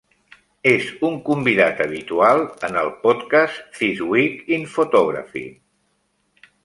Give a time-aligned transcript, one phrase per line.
[0.69, 5.45] És un convidat habitual en el podcast This Week in Photography.